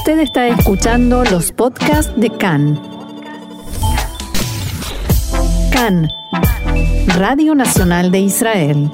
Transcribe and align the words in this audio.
Usted 0.00 0.20
está 0.20 0.48
escuchando 0.48 1.24
los 1.24 1.52
podcasts 1.52 2.10
de 2.16 2.30
CAN. 2.30 2.80
CAN, 5.70 6.08
Radio 7.18 7.54
Nacional 7.54 8.10
de 8.10 8.20
Israel. 8.20 8.90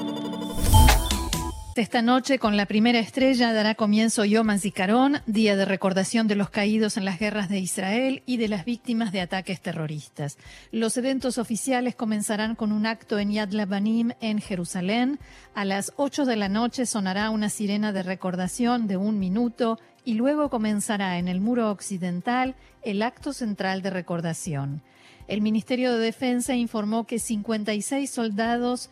Esta 1.77 2.01
noche, 2.01 2.39
con 2.39 2.57
la 2.57 2.65
primera 2.65 2.99
estrella, 2.99 3.53
dará 3.53 3.75
comienzo 3.75 4.25
Yom 4.25 4.49
HaZikaron, 4.49 5.21
día 5.27 5.55
de 5.55 5.63
recordación 5.63 6.27
de 6.27 6.35
los 6.35 6.49
caídos 6.49 6.97
en 6.97 7.05
las 7.05 7.19
guerras 7.19 7.47
de 7.47 7.59
Israel 7.59 8.21
y 8.25 8.35
de 8.35 8.49
las 8.49 8.65
víctimas 8.65 9.13
de 9.13 9.21
ataques 9.21 9.61
terroristas. 9.61 10.37
Los 10.71 10.97
eventos 10.97 11.37
oficiales 11.37 11.95
comenzarán 11.95 12.55
con 12.55 12.73
un 12.73 12.85
acto 12.85 13.17
en 13.17 13.31
Yad 13.31 13.51
Labanim, 13.51 14.11
en 14.19 14.41
Jerusalén. 14.41 15.19
A 15.55 15.63
las 15.63 15.93
8 15.95 16.25
de 16.25 16.35
la 16.35 16.49
noche 16.49 16.85
sonará 16.85 17.29
una 17.29 17.47
sirena 17.47 17.93
de 17.93 18.03
recordación 18.03 18.87
de 18.87 18.97
un 18.97 19.19
minuto 19.19 19.79
y 20.07 20.13
luego 20.13 20.49
comenzará 20.49 21.19
en 21.19 21.27
el 21.27 21.41
muro 21.41 21.69
occidental 21.69 22.55
el 22.81 23.01
acto 23.01 23.33
central 23.33 23.81
de 23.81 23.89
recordación. 23.89 24.81
El 25.27 25.41
Ministerio 25.41 25.91
de 25.91 25.99
Defensa 25.99 26.55
informó 26.55 27.05
que 27.05 27.19
56 27.19 28.09
soldados 28.09 28.89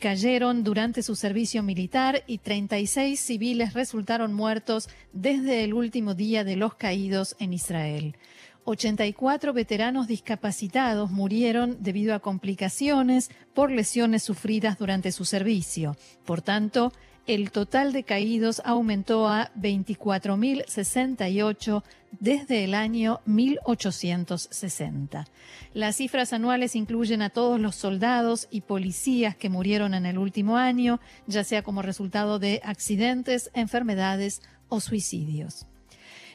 cayeron 0.00 0.64
durante 0.64 1.02
su 1.02 1.16
servicio 1.16 1.62
militar 1.62 2.24
y 2.26 2.38
36 2.38 3.20
civiles 3.20 3.74
resultaron 3.74 4.32
muertos 4.32 4.88
desde 5.12 5.64
el 5.64 5.74
último 5.74 6.14
día 6.14 6.44
de 6.44 6.56
los 6.56 6.76
caídos 6.76 7.36
en 7.38 7.52
Israel. 7.52 8.16
84 8.64 9.52
veteranos 9.52 10.08
discapacitados 10.08 11.10
murieron 11.10 11.76
debido 11.80 12.14
a 12.14 12.20
complicaciones 12.20 13.30
por 13.52 13.70
lesiones 13.70 14.22
sufridas 14.22 14.78
durante 14.78 15.12
su 15.12 15.26
servicio. 15.26 15.94
Por 16.24 16.40
tanto, 16.40 16.90
el 17.28 17.52
total 17.52 17.92
de 17.92 18.02
caídos 18.04 18.62
aumentó 18.64 19.28
a 19.28 19.52
24.068 19.54 21.82
desde 22.20 22.64
el 22.64 22.72
año 22.72 23.20
1860. 23.26 25.26
Las 25.74 25.96
cifras 25.96 26.32
anuales 26.32 26.74
incluyen 26.74 27.20
a 27.20 27.28
todos 27.28 27.60
los 27.60 27.76
soldados 27.76 28.48
y 28.50 28.62
policías 28.62 29.36
que 29.36 29.50
murieron 29.50 29.92
en 29.92 30.06
el 30.06 30.16
último 30.16 30.56
año, 30.56 31.00
ya 31.26 31.44
sea 31.44 31.62
como 31.62 31.82
resultado 31.82 32.38
de 32.38 32.62
accidentes, 32.64 33.50
enfermedades 33.52 34.40
o 34.70 34.80
suicidios. 34.80 35.66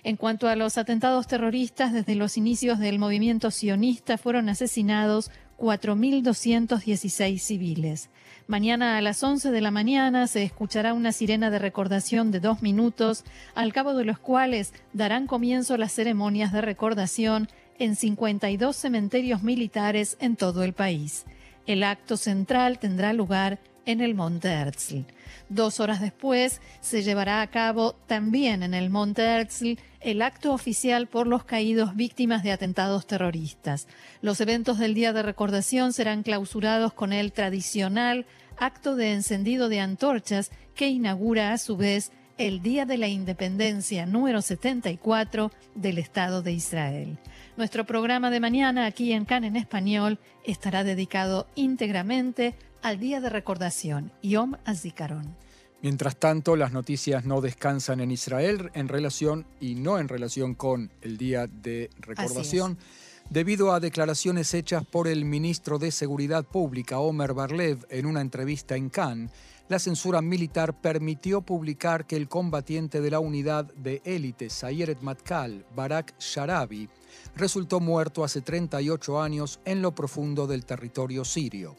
En 0.04 0.16
cuanto 0.16 0.48
a 0.48 0.56
los 0.56 0.78
atentados 0.78 1.26
terroristas, 1.26 1.92
desde 1.92 2.14
los 2.14 2.38
inicios 2.38 2.78
del 2.78 3.00
movimiento 3.00 3.50
sionista 3.50 4.20
fueron 4.20 4.48
asesinados 4.48 5.32
4.216 5.60 7.38
civiles. 7.40 8.10
Mañana 8.48 8.98
a 8.98 9.02
las 9.02 9.24
11 9.24 9.52
de 9.52 9.62
la 9.62 9.72
mañana 9.72 10.28
se 10.28 10.44
escuchará 10.44 10.94
una 10.94 11.12
sirena 11.12 11.50
de 11.50 11.60
recordación 11.60 12.32
de 12.32 12.40
dos 12.40 12.62
minutos, 12.62 13.24
al 13.56 13.72
cabo 13.72 13.94
de 13.94 14.06
los 14.06 14.20
cuales 14.20 14.74
darán 14.92 15.28
comienzo 15.28 15.78
las 15.78 15.94
ceremonias 15.94 16.52
de 16.52 16.62
recordación 16.62 17.48
en 17.80 17.96
52 17.96 18.76
cementerios 18.76 19.44
militares 19.44 20.18
en 20.20 20.36
todo 20.36 20.64
el 20.64 20.74
país. 20.74 21.26
El 21.66 21.84
acto 21.84 22.18
central 22.18 22.80
tendrá 22.80 23.14
lugar 23.14 23.60
en 23.86 24.02
el 24.02 24.16
Monte 24.16 24.50
Herzl. 24.50 25.06
Dos 25.50 25.80
horas 25.80 26.02
después 26.02 26.62
se 26.82 27.04
llevará 27.04 27.42
a 27.42 27.48
cabo 27.48 27.94
también 28.08 28.64
en 28.64 28.74
el 28.74 28.90
Monte 28.90 29.22
Herzl 29.22 29.78
el 30.00 30.22
acto 30.22 30.54
oficial 30.54 31.08
por 31.08 31.28
los 31.28 31.44
caídos 31.44 31.96
víctimas 31.96 32.44
de 32.44 32.52
atentados 32.52 33.08
terroristas. 33.08 33.88
Los 34.22 34.42
eventos 34.42 34.80
del 34.80 34.94
Día 34.94 35.14
de 35.14 35.24
Recordación 35.24 35.94
serán 35.94 36.24
clausurados 36.24 36.94
con 36.94 37.14
el 37.14 37.32
tradicional 37.32 38.26
acto 38.58 38.96
de 38.96 39.14
encendido 39.14 39.70
de 39.70 39.80
antorchas 39.80 40.52
que 40.76 40.90
inaugura 40.90 41.54
a 41.54 41.58
su 41.58 41.78
vez 41.78 42.12
el 42.38 42.62
Día 42.62 42.86
de 42.86 42.98
la 42.98 43.08
Independencia 43.08 44.06
número 44.06 44.42
74 44.42 45.52
del 45.76 45.98
Estado 46.00 46.42
de 46.42 46.52
Israel. 46.52 47.18
Nuestro 47.58 47.86
programa 47.86 48.32
de 48.32 48.40
mañana 48.40 48.86
aquí 48.86 49.14
en 49.14 49.26
CAN 49.26 49.44
en 49.44 49.56
español 49.56 50.20
estará 50.44 50.84
dedicado 50.84 51.48
íntegramente 51.56 52.56
al 52.84 53.00
Día 53.00 53.22
de 53.22 53.30
Recordación, 53.30 54.12
Yom 54.22 54.56
HaZikaron. 54.66 55.36
Mientras 55.82 56.18
tanto, 56.18 56.56
las 56.56 56.74
noticias 56.74 57.26
no 57.26 57.42
descansan 57.42 58.02
en 58.02 58.12
Israel 58.12 58.72
en 58.74 58.90
relación 58.90 59.46
y 59.60 59.76
no 59.76 60.00
en 60.00 60.10
relación 60.10 60.54
con 60.54 60.92
el 61.02 61.18
Día 61.18 61.48
de 61.48 61.90
Recordación, 61.98 62.78
debido 63.30 63.72
a 63.72 63.80
declaraciones 63.80 64.54
hechas 64.54 64.86
por 64.86 65.08
el 65.08 65.24
ministro 65.24 65.80
de 65.80 65.92
Seguridad 65.92 66.44
Pública, 66.44 67.00
Omer 67.00 67.34
Barlev, 67.34 67.86
en 67.90 68.06
una 68.06 68.22
entrevista 68.22 68.76
en 68.76 68.90
Cannes. 68.90 69.32
La 69.70 69.80
censura 69.80 70.22
militar 70.22 70.82
permitió 70.82 71.42
publicar 71.42 72.06
que 72.06 72.18
el 72.18 72.28
combatiente 72.28 73.00
de 73.00 73.12
la 73.12 73.20
unidad 73.20 73.66
de 73.76 74.02
élite 74.04 74.50
Sayeret 74.50 75.02
Matkal, 75.02 75.66
Barak 75.74 76.14
Sharabi, 76.20 76.90
resultó 77.36 77.80
muerto 77.80 78.26
hace 78.26 78.42
38 78.42 79.22
años 79.22 79.62
en 79.64 79.82
lo 79.82 79.96
profundo 79.96 80.48
del 80.48 80.66
territorio 80.66 81.24
sirio. 81.24 81.78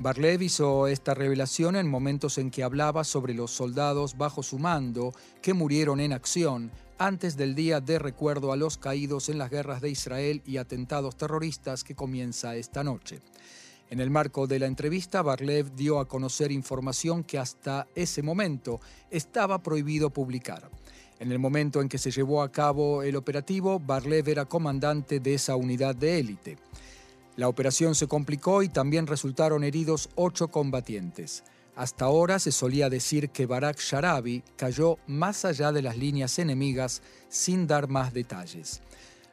Barlev 0.00 0.40
hizo 0.40 0.86
esta 0.86 1.12
revelación 1.12 1.76
en 1.76 1.86
momentos 1.86 2.38
en 2.38 2.50
que 2.50 2.62
hablaba 2.62 3.04
sobre 3.04 3.34
los 3.34 3.50
soldados 3.50 4.16
bajo 4.16 4.42
su 4.42 4.58
mando 4.58 5.12
que 5.42 5.52
murieron 5.52 6.00
en 6.00 6.14
acción 6.14 6.70
antes 6.96 7.36
del 7.36 7.54
día 7.54 7.82
de 7.82 7.98
recuerdo 7.98 8.50
a 8.50 8.56
los 8.56 8.78
caídos 8.78 9.28
en 9.28 9.36
las 9.36 9.50
guerras 9.50 9.82
de 9.82 9.90
Israel 9.90 10.40
y 10.46 10.56
atentados 10.56 11.18
terroristas 11.18 11.84
que 11.84 11.94
comienza 11.94 12.56
esta 12.56 12.82
noche. 12.82 13.20
En 13.90 14.00
el 14.00 14.08
marco 14.08 14.46
de 14.46 14.58
la 14.58 14.64
entrevista, 14.64 15.20
Barlev 15.20 15.74
dio 15.74 15.98
a 15.98 16.08
conocer 16.08 16.50
información 16.50 17.22
que 17.22 17.36
hasta 17.36 17.86
ese 17.94 18.22
momento 18.22 18.80
estaba 19.10 19.62
prohibido 19.62 20.08
publicar. 20.08 20.70
En 21.18 21.30
el 21.30 21.38
momento 21.38 21.82
en 21.82 21.90
que 21.90 21.98
se 21.98 22.10
llevó 22.10 22.42
a 22.42 22.50
cabo 22.50 23.02
el 23.02 23.16
operativo, 23.16 23.78
Barlev 23.78 24.30
era 24.30 24.46
comandante 24.46 25.20
de 25.20 25.34
esa 25.34 25.56
unidad 25.56 25.94
de 25.94 26.20
élite. 26.20 26.56
La 27.40 27.48
operación 27.48 27.94
se 27.94 28.06
complicó 28.06 28.62
y 28.62 28.68
también 28.68 29.06
resultaron 29.06 29.64
heridos 29.64 30.10
ocho 30.14 30.48
combatientes. 30.48 31.42
Hasta 31.74 32.04
ahora 32.04 32.38
se 32.38 32.52
solía 32.52 32.90
decir 32.90 33.30
que 33.30 33.46
Barak 33.46 33.78
Sharabi 33.78 34.44
cayó 34.56 34.98
más 35.06 35.46
allá 35.46 35.72
de 35.72 35.80
las 35.80 35.96
líneas 35.96 36.38
enemigas 36.38 37.00
sin 37.30 37.66
dar 37.66 37.88
más 37.88 38.12
detalles. 38.12 38.82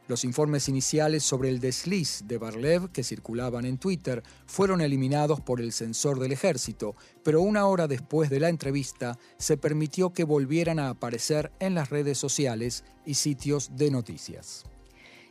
Los 0.08 0.24
informes 0.24 0.70
iniciales 0.70 1.24
sobre 1.24 1.50
el 1.50 1.60
desliz 1.60 2.24
de 2.26 2.38
Barlev 2.38 2.94
que 2.94 3.04
circulaban 3.04 3.66
en 3.66 3.78
Twitter 3.78 4.24
fueron 4.46 4.80
eliminados 4.80 5.42
por 5.42 5.60
el 5.60 5.74
censor 5.74 6.18
del 6.18 6.32
ejército, 6.32 6.96
pero 7.24 7.42
una 7.42 7.66
hora 7.66 7.90
después 7.90 8.30
de 8.30 8.40
la 8.40 8.48
entrevista 8.48 9.20
se 9.38 9.58
permitió 9.58 10.14
que 10.14 10.24
volvieran 10.24 10.80
a 10.80 10.92
aparecer 10.92 11.52
en 11.60 11.76
las 11.76 11.90
redes 11.90 12.18
sociales 12.18 12.86
y 13.06 13.16
sitios 13.16 13.72
de 13.76 13.92
noticias. 13.92 14.64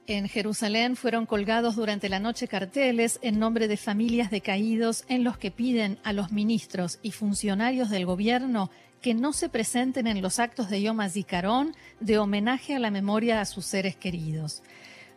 En 0.09 0.29
Jerusalén 0.29 0.95
fueron 0.95 1.27
colgados 1.27 1.75
durante 1.75 2.09
la 2.09 2.21
noche 2.21 2.47
carteles 2.47 3.19
en 3.23 3.41
nombre 3.41 3.67
de 3.67 3.77
familias 3.77 4.31
de 4.31 4.41
caídos 4.41 5.05
en 5.09 5.25
los 5.25 5.37
que 5.37 5.51
piden 5.51 5.99
a 6.05 6.13
los 6.13 6.31
ministros 6.31 7.01
y 7.03 7.11
funcionarios 7.11 7.91
del 7.91 8.07
gobierno 8.07 8.71
que 9.03 9.15
no 9.15 9.33
se 9.33 9.49
presenten 9.49 10.07
en 10.07 10.23
los 10.23 10.39
actos 10.39 10.71
de 10.71 10.81
Yom 10.81 11.01
HaZikaron 11.01 11.75
de 11.99 12.19
homenaje 12.19 12.77
a 12.77 12.79
la 12.79 12.93
memoria 12.93 13.41
a 13.41 13.45
sus 13.47 13.67
seres 13.67 13.97
queridos. 13.97 14.63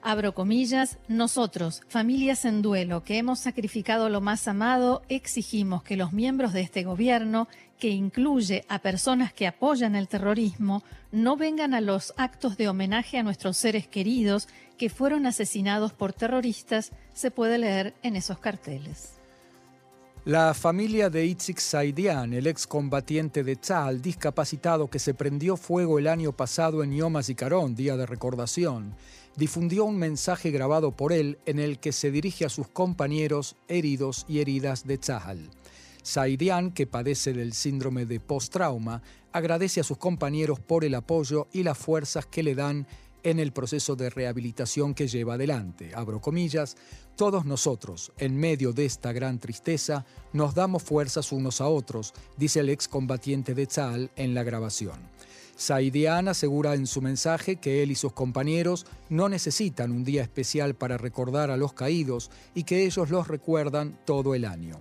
Abro 0.02 0.34
comillas, 0.34 0.98
nosotros, 1.10 1.82
familias 1.90 2.46
en 2.46 2.62
duelo 2.62 3.04
que 3.04 3.18
hemos 3.18 3.40
sacrificado 3.40 4.08
lo 4.08 4.22
más 4.22 4.48
amado, 4.48 5.02
exigimos 5.10 5.84
que 5.84 5.98
los 5.98 6.14
miembros 6.14 6.54
de 6.54 6.62
este 6.62 6.84
gobierno 6.84 7.50
que 7.78 7.90
incluye 7.90 8.64
a 8.70 8.80
personas 8.80 9.34
que 9.34 9.46
apoyan 9.46 9.96
el 9.96 10.08
terrorismo, 10.08 10.84
no 11.12 11.36
vengan 11.36 11.74
a 11.74 11.82
los 11.82 12.14
actos 12.16 12.56
de 12.56 12.70
homenaje 12.70 13.18
a 13.18 13.24
nuestros 13.24 13.58
seres 13.58 13.88
queridos 13.88 14.48
que 14.78 14.90
fueron 14.90 15.26
asesinados 15.26 15.92
por 15.92 16.14
terroristas, 16.14 16.92
se 17.14 17.30
puede 17.30 17.58
leer 17.58 17.94
en 18.02 18.16
esos 18.16 18.40
carteles. 18.40 19.20
La 20.26 20.54
familia 20.54 21.10
de 21.10 21.26
Itzik 21.26 21.60
Saidian, 21.60 22.34
el 22.34 22.48
excombatiente 22.48 23.44
de 23.44 23.56
Tzal, 23.56 24.02
discapacitado 24.02 24.90
que 24.90 25.00
se 25.00 25.14
prendió 25.14 25.58
fuego 25.58 25.98
el 25.98 26.08
año 26.08 26.34
pasado 26.34 26.84
en 26.84 26.94
Yom 26.94 27.16
HaZikaron, 27.16 27.74
día 27.74 27.98
de 27.98 28.06
recordación, 28.06 28.94
difundió 29.36 29.86
un 29.86 29.98
mensaje 29.98 30.52
grabado 30.52 30.92
por 30.92 31.14
él 31.14 31.38
en 31.46 31.60
el 31.60 31.80
que 31.80 31.92
se 31.92 32.12
dirige 32.12 32.46
a 32.46 32.50
sus 32.50 32.68
compañeros 32.68 33.56
heridos 33.68 34.26
y 34.28 34.40
heridas 34.40 34.86
de 34.86 34.98
Tzahal. 34.98 35.50
Saidian, 36.02 36.72
que 36.72 36.88
padece 36.88 37.34
del 37.34 37.54
síndrome 37.54 38.06
de 38.06 38.20
post-trauma, 38.20 39.02
agradece 39.32 39.82
a 39.82 39.84
sus 39.84 39.98
compañeros 39.98 40.60
por 40.60 40.84
el 40.84 40.96
apoyo 40.96 41.48
y 41.52 41.64
las 41.64 41.78
fuerzas 41.78 42.26
que 42.26 42.44
le 42.44 42.56
dan 42.56 42.88
en 43.24 43.40
el 43.40 43.52
proceso 43.52 43.96
de 43.96 44.10
rehabilitación 44.10 44.94
que 44.94 45.08
lleva 45.08 45.34
adelante. 45.34 45.92
Abro 45.94 46.22
comillas, 46.22 46.78
todos 47.16 47.46
nosotros, 47.46 48.14
en 48.18 48.38
medio 48.38 48.72
de 48.72 48.86
esta 48.86 49.12
gran 49.12 49.40
tristeza, 49.40 50.06
nos 50.32 50.56
damos 50.56 50.84
fuerzas 50.84 51.32
unos 51.32 51.60
a 51.60 51.68
otros, 51.68 52.14
dice 52.38 52.62
el 52.62 52.70
excombatiente 52.70 53.54
de 53.54 53.68
Tzal 53.68 54.12
en 54.16 54.34
la 54.34 54.44
grabación. 54.44 55.00
Saidian 55.60 56.30
asegura 56.30 56.74
en 56.74 56.88
su 56.88 57.02
mensaje 57.02 57.58
que 57.58 57.84
él 57.84 57.92
y 57.92 57.96
sus 57.96 58.14
compañeros 58.14 58.86
no 59.10 59.28
necesitan 59.28 59.92
un 59.92 60.06
día 60.06 60.22
especial 60.22 60.74
para 60.74 60.98
recordar 60.98 61.52
a 61.52 61.58
los 61.58 61.74
caídos 61.74 62.32
y 62.56 62.64
que 62.64 62.86
ellos 62.86 63.10
los 63.10 63.28
recuerdan 63.28 64.00
todo 64.06 64.36
el 64.36 64.46
año. 64.46 64.80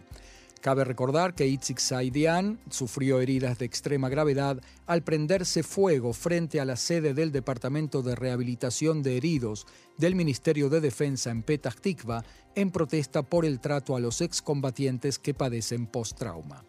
Cabe 0.60 0.84
recordar 0.84 1.34
que 1.34 1.48
Itzik 1.48 1.80
Saidian 1.80 2.60
sufrió 2.70 3.20
heridas 3.20 3.58
de 3.58 3.64
extrema 3.64 4.08
gravedad 4.08 4.60
al 4.86 5.02
prenderse 5.02 5.64
fuego 5.64 6.12
frente 6.12 6.60
a 6.60 6.64
la 6.64 6.76
sede 6.76 7.12
del 7.12 7.32
Departamento 7.32 8.02
de 8.02 8.14
Rehabilitación 8.14 9.02
de 9.02 9.16
Heridos 9.16 9.66
del 9.96 10.14
Ministerio 10.14 10.68
de 10.68 10.80
Defensa 10.80 11.30
en 11.30 11.42
Petah 11.42 11.72
Tikva 11.72 12.24
en 12.54 12.70
protesta 12.70 13.24
por 13.24 13.44
el 13.44 13.58
trato 13.58 13.96
a 13.96 14.00
los 14.00 14.20
excombatientes 14.20 15.18
que 15.18 15.34
padecen 15.34 15.88
post-trauma. 15.88 16.64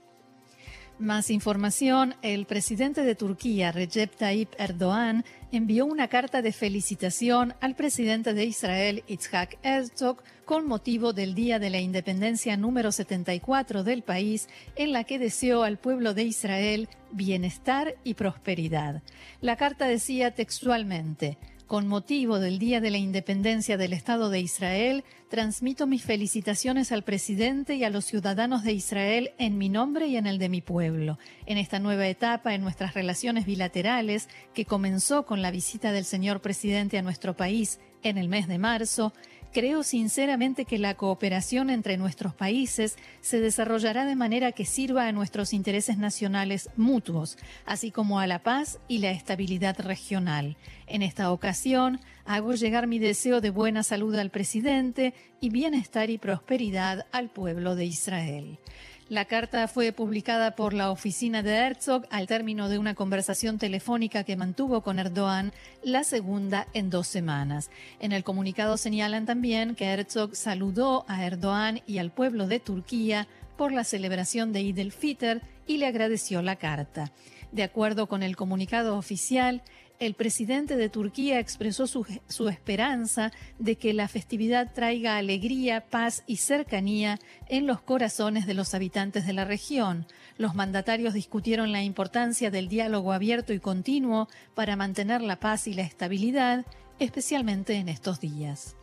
Más 1.00 1.30
información, 1.30 2.16
el 2.22 2.46
presidente 2.46 3.04
de 3.04 3.16
Turquía, 3.16 3.72
Recep 3.72 4.14
Tayyip 4.18 4.50
Erdogan, 4.58 5.24
envió 5.50 5.86
una 5.86 6.10
carta 6.10 6.42
de 6.42 6.52
felicitación 6.52 7.54
al 7.62 7.76
presidente 7.76 8.34
de 8.34 8.44
Israel, 8.44 9.06
Itzhak 9.08 9.60
Herzog, 9.64 10.22
con 10.44 10.68
motivo 10.68 11.14
del 11.14 11.36
Día 11.36 11.58
de 11.58 11.70
la 11.70 11.80
Independencia 11.80 12.58
número 12.58 12.92
74 12.92 13.86
del 13.86 14.04
país, 14.04 14.50
en 14.76 14.92
la 14.92 15.06
que 15.06 15.20
deseó 15.20 15.64
al 15.64 15.78
pueblo 15.78 16.14
de 16.14 16.24
Israel 16.24 16.90
bienestar 17.14 17.96
y 18.04 18.16
prosperidad. 18.16 19.02
La 19.40 19.56
carta 19.56 19.88
decía 19.88 20.32
textualmente, 20.32 21.38
con 21.66 21.88
motivo 21.88 22.40
del 22.40 22.60
Día 22.60 22.82
de 22.82 22.90
la 22.90 22.98
Independencia 22.98 23.78
del 23.78 23.94
Estado 23.94 24.30
de 24.30 24.42
Israel, 24.42 25.06
transmito 25.30 25.86
mis 25.86 26.04
felicitaciones 26.04 26.92
al 26.92 27.04
presidente 27.04 27.76
y 27.76 27.84
a 27.84 27.90
los 27.90 28.06
ciudadanos 28.06 28.64
de 28.64 28.74
Israel 28.74 29.32
en 29.38 29.58
mi 29.58 29.70
nombre 29.70 30.08
y 30.08 30.18
en 30.18 30.26
el 30.26 30.40
de 30.40 30.50
mi 30.50 30.62
pueblo, 30.62 31.20
en 31.46 31.58
esta 31.60 31.80
nueva 31.80 32.08
etapa 32.08 32.56
en 32.56 32.62
nuestras 32.62 32.96
relaciones 32.96 33.46
bilaterales 33.46 34.28
que 34.54 34.66
comenzó 34.66 35.26
con 35.26 35.42
la 35.42 35.52
visita 35.52 35.92
del 35.92 36.06
señor 36.06 36.42
presidente 36.42 36.98
a 36.98 37.04
nuestro 37.04 37.38
país 37.38 37.80
en 38.02 38.18
el 38.18 38.28
mes 38.28 38.48
de 38.48 38.58
marzo 38.58 39.14
Creo 39.52 39.82
sinceramente 39.82 40.66
que 40.66 40.78
la 40.78 40.94
cooperación 40.94 41.72
entre 41.72 41.98
nuestros 41.98 42.36
países 42.36 42.98
se 43.20 43.40
desarrollará 43.40 44.06
de 44.06 44.16
manera 44.16 44.52
que 44.52 44.64
sirva 44.64 45.08
a 45.08 45.12
nuestros 45.12 45.54
intereses 45.54 45.98
nacionales 45.98 46.70
mutuos, 46.78 47.36
así 47.66 47.90
como 47.90 48.20
a 48.20 48.28
la 48.28 48.44
paz 48.44 48.78
y 48.88 49.00
la 49.00 49.10
estabilidad 49.10 49.80
regional. 49.80 50.56
En 50.86 51.02
esta 51.02 51.32
ocasión, 51.32 52.00
hago 52.26 52.54
llegar 52.54 52.86
mi 52.86 53.00
deseo 53.00 53.42
de 53.42 53.50
buena 53.50 53.82
salud 53.82 54.16
al 54.16 54.30
presidente 54.30 55.16
y 55.42 55.50
bienestar 55.50 56.12
y 56.12 56.20
prosperidad 56.20 57.08
al 57.12 57.30
pueblo 57.30 57.76
de 57.76 57.86
Israel. 57.86 58.60
La 59.10 59.26
carta 59.26 59.68
fue 59.68 59.92
publicada 59.92 60.56
por 60.56 60.76
la 60.76 60.92
oficina 60.92 61.42
de 61.42 61.56
Herzog 61.56 62.06
al 62.12 62.28
término 62.28 62.70
de 62.70 62.78
una 62.78 62.94
conversación 62.94 63.58
telefónica 63.58 64.24
que 64.24 64.36
mantuvo 64.36 64.82
con 64.82 65.00
Erdogan, 65.00 65.52
la 65.82 66.04
segunda 66.04 66.68
en 66.76 66.92
dos 66.92 67.08
semanas. 67.08 67.72
En 68.00 68.12
el 68.12 68.24
comunicado 68.24 68.78
señalan 68.78 69.26
también 69.26 69.74
que 69.74 69.86
Herzog 69.86 70.36
saludó 70.36 71.06
a 71.08 71.26
Erdogan 71.26 71.82
y 71.88 71.98
al 71.98 72.12
pueblo 72.12 72.46
de 72.46 72.60
Turquía 72.60 73.28
por 73.58 73.72
la 73.72 73.84
celebración 73.84 74.54
de 74.54 74.60
Eid 74.60 74.78
el-Fitr 74.78 75.42
y 75.66 75.78
le 75.78 75.88
agradeció 75.88 76.44
la 76.44 76.58
carta. 76.58 77.12
De 77.52 77.64
acuerdo 77.64 78.06
con 78.06 78.22
el 78.22 78.36
comunicado 78.36 78.96
oficial, 78.96 79.64
el 80.00 80.14
presidente 80.14 80.78
de 80.78 80.90
Turquía 80.90 81.40
expresó 81.40 81.86
su, 81.86 82.50
esperanza 82.50 83.32
de 83.60 83.76
que 83.76 83.94
la 83.94 84.08
festividad 84.08 84.74
traiga 84.74 85.18
alegría, 85.18 85.82
paz 85.90 86.24
y 86.26 86.38
cercanía 86.38 87.20
en 87.48 87.68
los 87.68 87.82
corazones 87.82 88.48
de 88.48 88.54
los 88.54 88.74
habitantes 88.74 89.28
de 89.28 89.34
la 89.34 89.46
región. 89.46 90.08
Los 90.38 90.56
mandatarios 90.56 91.14
discutieron 91.14 91.74
la 91.74 91.84
importancia 91.84 92.50
del 92.50 92.70
diálogo 92.70 93.12
abierto 93.12 93.52
y 93.52 93.60
continuo 93.60 94.30
para 94.56 94.78
mantener 94.78 95.22
la 95.22 95.40
paz 95.40 95.68
y 95.68 95.74
la 95.74 95.84
estabilidad, 95.84 96.66
especialmente 97.00 97.76
en 97.76 97.90
estos 97.90 98.22
días. 98.22 98.79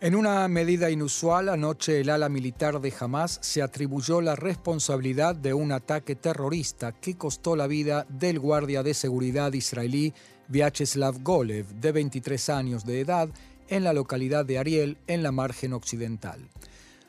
En 0.00 0.14
una 0.14 0.46
medida 0.46 0.90
inusual, 0.90 1.48
anoche 1.48 2.00
el 2.00 2.10
ala 2.10 2.28
militar 2.28 2.80
de 2.80 2.94
Hamas 3.00 3.40
se 3.42 3.62
atribuyó 3.62 4.20
la 4.20 4.36
responsabilidad 4.36 5.34
de 5.34 5.52
un 5.54 5.72
ataque 5.72 6.14
terrorista 6.14 6.92
que 6.92 7.16
costó 7.16 7.56
la 7.56 7.66
vida 7.66 8.06
del 8.08 8.38
guardia 8.38 8.84
de 8.84 8.94
seguridad 8.94 9.52
israelí 9.54 10.14
Vyacheslav 10.46 11.20
Golev, 11.24 11.66
de 11.80 11.90
23 11.90 12.48
años 12.48 12.84
de 12.84 13.00
edad, 13.00 13.28
en 13.66 13.82
la 13.82 13.92
localidad 13.92 14.44
de 14.44 14.58
Ariel, 14.58 14.98
en 15.08 15.24
la 15.24 15.32
margen 15.32 15.72
occidental. 15.72 16.48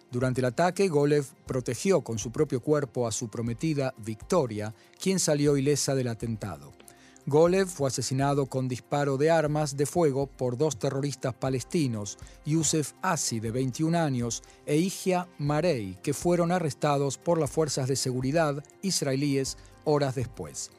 Durante 0.09 0.41
el 0.41 0.45
ataque, 0.45 0.87
Golev 0.87 1.25
protegió 1.45 2.01
con 2.01 2.17
su 2.17 2.31
propio 2.31 2.59
cuerpo 2.59 3.05
a 3.05 3.11
su 3.11 3.29
prometida 3.29 3.93
Victoria, 3.99 4.73
quien 4.99 5.19
salió 5.19 5.57
ilesa 5.57 5.93
del 5.93 6.07
atentado. 6.07 6.71
Golev 7.29 7.67
fue 7.67 7.89
asesinado 7.89 8.47
con 8.47 8.67
disparo 8.67 9.15
de 9.17 9.29
armas 9.29 9.77
de 9.77 9.85
fuego 9.85 10.25
por 10.25 10.57
dos 10.57 10.79
terroristas 10.79 11.35
palestinos, 11.35 12.17
Youssef 12.43 12.93
Asi, 13.03 13.39
de 13.39 13.51
21 13.51 13.95
años, 13.95 14.41
e 14.65 14.77
Igia 14.77 15.27
Marei, 15.37 15.95
que 16.01 16.15
fueron 16.15 16.51
arrestados 16.51 17.19
por 17.19 17.39
las 17.39 17.51
fuerzas 17.51 17.87
de 17.87 17.95
seguridad 17.95 18.63
israelíes 18.81 19.59
horas 19.83 20.15
después. 20.15 20.71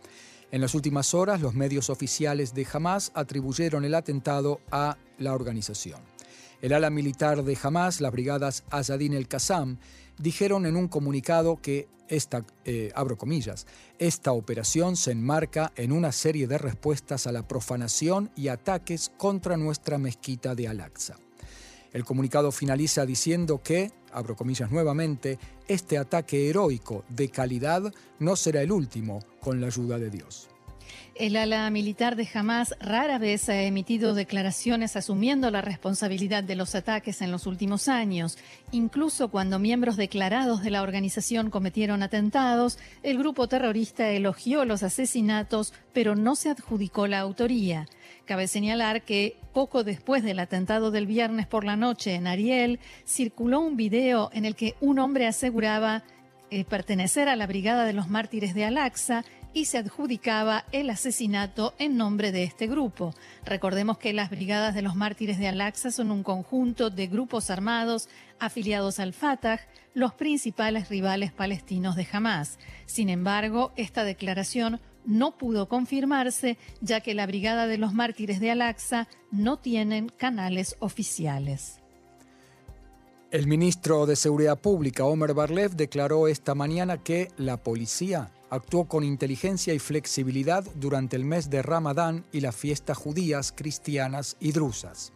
En 0.50 0.60
las 0.60 0.74
últimas 0.74 1.14
horas, 1.14 1.40
los 1.40 1.54
medios 1.54 1.88
oficiales 1.88 2.52
de 2.52 2.66
Hamas 2.72 3.12
atribuyeron 3.14 3.84
el 3.84 3.94
atentado 3.94 4.60
a 4.72 4.98
la 5.18 5.34
organización. 5.34 6.00
El 6.62 6.74
ala 6.74 6.90
militar 6.90 7.42
de 7.42 7.58
Hamas, 7.62 8.00
las 8.00 8.12
brigadas 8.12 8.64
Azadin 8.70 9.14
el-Qassam, 9.14 9.78
dijeron 10.18 10.66
en 10.66 10.76
un 10.76 10.88
comunicado 10.88 11.60
que 11.62 11.88
esta, 12.08 12.44
eh, 12.64 12.92
abro 12.94 13.16
comillas, 13.16 13.66
esta 13.98 14.32
operación 14.32 14.96
se 14.96 15.12
enmarca 15.12 15.72
en 15.76 15.92
una 15.92 16.12
serie 16.12 16.46
de 16.46 16.58
respuestas 16.58 17.26
a 17.26 17.32
la 17.32 17.46
profanación 17.48 18.30
y 18.36 18.48
ataques 18.48 19.10
contra 19.16 19.56
nuestra 19.56 19.96
mezquita 19.96 20.54
de 20.54 20.68
Al-Aqsa. 20.68 21.16
El 21.92 22.04
comunicado 22.04 22.52
finaliza 22.52 23.06
diciendo 23.06 23.62
que, 23.62 23.90
abro 24.12 24.36
comillas 24.36 24.70
nuevamente, 24.70 25.38
este 25.66 25.98
ataque 25.98 26.50
heroico 26.50 27.04
de 27.08 27.30
calidad 27.30 27.92
no 28.18 28.36
será 28.36 28.60
el 28.60 28.70
último 28.70 29.20
con 29.40 29.60
la 29.60 29.68
ayuda 29.68 29.98
de 29.98 30.10
Dios. 30.10 30.49
El 31.14 31.36
ala 31.36 31.68
militar 31.70 32.16
de 32.16 32.28
Hamas 32.32 32.74
rara 32.80 33.18
vez 33.18 33.48
ha 33.48 33.62
emitido 33.62 34.14
declaraciones 34.14 34.96
asumiendo 34.96 35.50
la 35.50 35.60
responsabilidad 35.60 36.42
de 36.42 36.56
los 36.56 36.74
ataques 36.74 37.20
en 37.20 37.30
los 37.30 37.46
últimos 37.46 37.88
años. 37.88 38.38
Incluso 38.72 39.30
cuando 39.30 39.58
miembros 39.58 39.96
declarados 39.96 40.62
de 40.62 40.70
la 40.70 40.82
organización 40.82 41.50
cometieron 41.50 42.02
atentados, 42.02 42.78
el 43.02 43.18
grupo 43.18 43.48
terrorista 43.48 44.08
elogió 44.08 44.64
los 44.64 44.82
asesinatos, 44.82 45.74
pero 45.92 46.16
no 46.16 46.36
se 46.36 46.50
adjudicó 46.50 47.06
la 47.06 47.20
autoría. 47.20 47.86
Cabe 48.24 48.46
señalar 48.46 49.02
que 49.02 49.36
poco 49.52 49.84
después 49.84 50.22
del 50.22 50.38
atentado 50.38 50.90
del 50.90 51.06
viernes 51.06 51.46
por 51.46 51.64
la 51.64 51.76
noche 51.76 52.14
en 52.14 52.26
Ariel, 52.26 52.78
circuló 53.04 53.60
un 53.60 53.76
video 53.76 54.30
en 54.32 54.44
el 54.44 54.54
que 54.54 54.76
un 54.80 54.98
hombre 54.98 55.26
aseguraba 55.26 56.04
eh, 56.52 56.64
pertenecer 56.64 57.28
a 57.28 57.36
la 57.36 57.46
Brigada 57.46 57.84
de 57.84 57.92
los 57.92 58.08
Mártires 58.08 58.54
de 58.54 58.64
Al-Aqsa 58.64 59.24
y 59.52 59.66
se 59.66 59.78
adjudicaba 59.78 60.64
el 60.72 60.90
asesinato 60.90 61.74
en 61.78 61.96
nombre 61.96 62.32
de 62.32 62.44
este 62.44 62.66
grupo. 62.66 63.14
Recordemos 63.44 63.98
que 63.98 64.12
las 64.12 64.30
Brigadas 64.30 64.74
de 64.74 64.82
los 64.82 64.94
Mártires 64.94 65.38
de 65.38 65.48
Al-Aqsa 65.48 65.90
son 65.90 66.10
un 66.10 66.22
conjunto 66.22 66.90
de 66.90 67.06
grupos 67.06 67.50
armados 67.50 68.08
afiliados 68.38 69.00
al 69.00 69.12
Fatah, 69.12 69.60
los 69.94 70.14
principales 70.14 70.88
rivales 70.88 71.32
palestinos 71.32 71.96
de 71.96 72.06
Hamas. 72.12 72.58
Sin 72.86 73.08
embargo, 73.08 73.72
esta 73.76 74.04
declaración 74.04 74.80
no 75.04 75.36
pudo 75.36 75.68
confirmarse 75.68 76.58
ya 76.80 77.00
que 77.00 77.14
la 77.14 77.26
Brigada 77.26 77.66
de 77.66 77.78
los 77.78 77.92
Mártires 77.92 78.40
de 78.40 78.50
Al-Aqsa 78.50 79.08
no 79.30 79.58
tienen 79.58 80.08
canales 80.08 80.76
oficiales. 80.78 81.80
El 83.30 83.46
ministro 83.46 84.06
de 84.06 84.16
Seguridad 84.16 84.58
Pública, 84.58 85.04
Omer 85.04 85.34
Barlev, 85.34 85.76
declaró 85.76 86.26
esta 86.26 86.56
mañana 86.56 86.98
que 86.98 87.28
la 87.36 87.58
policía 87.58 88.30
actuó 88.50 88.86
con 88.86 89.04
inteligencia 89.04 89.72
y 89.72 89.78
flexibilidad 89.78 90.64
durante 90.74 91.16
el 91.16 91.24
mes 91.24 91.48
de 91.48 91.62
Ramadán 91.62 92.26
y 92.32 92.40
las 92.40 92.54
fiestas 92.54 92.98
judías, 92.98 93.52
cristianas 93.56 94.36
y 94.40 94.52
drusas. 94.52 95.12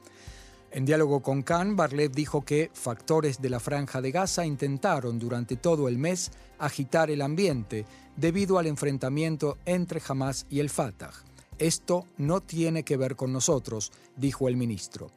En 0.70 0.84
diálogo 0.84 1.22
con 1.22 1.42
Khan, 1.42 1.76
Barlev 1.76 2.10
dijo 2.10 2.44
que 2.44 2.70
factores 2.72 3.40
de 3.40 3.50
la 3.50 3.60
franja 3.60 4.00
de 4.00 4.10
Gaza 4.10 4.44
intentaron 4.44 5.20
durante 5.20 5.56
todo 5.56 5.86
el 5.88 5.98
mes 5.98 6.32
agitar 6.58 7.10
el 7.10 7.22
ambiente 7.22 7.84
debido 8.16 8.58
al 8.58 8.66
enfrentamiento 8.66 9.58
entre 9.66 10.02
Hamas 10.08 10.46
y 10.50 10.58
el 10.60 10.70
Fatah. 10.70 11.12
Esto 11.58 12.06
no 12.16 12.40
tiene 12.40 12.82
que 12.82 12.96
ver 12.96 13.14
con 13.14 13.32
nosotros, 13.32 13.92
dijo 14.16 14.48
el 14.48 14.56
ministro. 14.56 15.12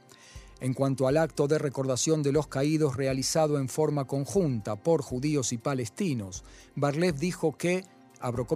En 0.60 0.74
cuanto 0.74 1.08
al 1.08 1.18
acto 1.18 1.48
de 1.48 1.58
recordación 1.58 2.24
de 2.24 2.32
los 2.32 2.48
caídos 2.48 2.96
realizado 2.96 3.60
en 3.60 3.70
forma 3.70 4.06
conjunta 4.06 4.76
por 4.76 5.02
judíos 5.02 5.54
y 5.54 5.58
palestinos, 5.58 6.44
Barlev 6.76 7.16
dijo 7.16 7.58
que 7.58 7.84
abro 8.20 8.48